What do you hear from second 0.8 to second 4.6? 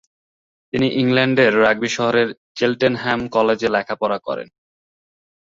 ইংল্যান্ডের রাগবি শহরের চেলটেনহ্যাম কলেজে লেখাপড়া করেন।